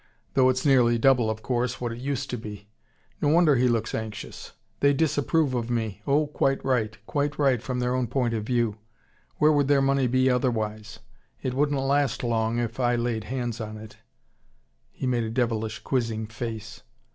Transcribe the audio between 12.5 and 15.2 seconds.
if I laid hands on it" he